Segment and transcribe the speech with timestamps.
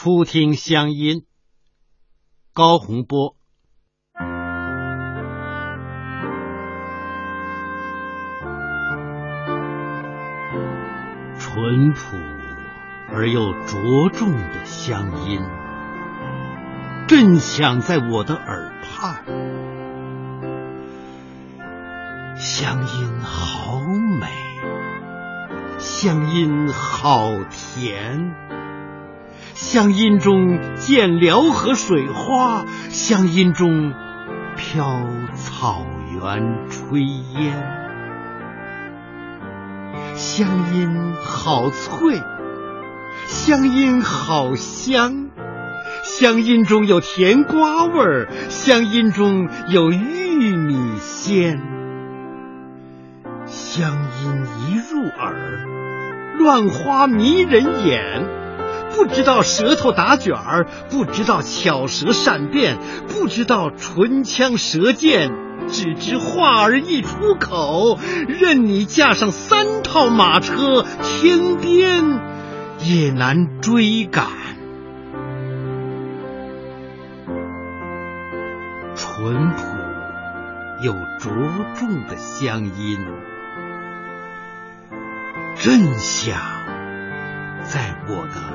[0.00, 1.26] 初听乡音，
[2.52, 3.34] 高洪波。
[11.40, 12.16] 淳朴
[13.10, 15.40] 而又着重的乡音，
[17.08, 19.24] 震响在我的耳畔。
[22.36, 23.80] 乡音好
[24.20, 24.28] 美，
[25.80, 28.32] 乡音好甜，
[29.60, 33.92] 乡音中见辽河水花，乡音中
[34.56, 35.84] 飘草
[36.14, 37.00] 原炊
[37.36, 37.60] 烟。
[40.14, 42.22] 乡音好脆，
[43.26, 45.28] 乡音好香，
[46.04, 51.60] 乡音中有甜瓜味儿，乡音中有玉米鲜。
[53.44, 53.90] 乡
[54.22, 55.66] 音一入耳，
[56.38, 58.24] 乱花迷人眼，
[58.98, 65.30] 不知道舌头打卷儿，不知道巧舌善辩，不知道唇枪舌剑。
[65.68, 72.02] 只知话儿一出口，任你驾上三套马车，天边
[72.80, 74.26] 也难追赶。
[78.96, 79.62] 淳朴
[80.82, 81.30] 又着
[81.78, 82.98] 重的乡音，
[85.54, 86.36] 震响
[87.64, 88.47] 在我的。